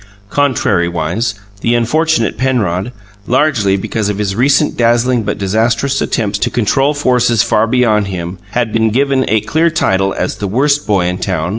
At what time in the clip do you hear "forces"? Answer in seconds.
6.95-7.43